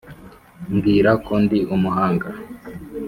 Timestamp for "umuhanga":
1.75-2.27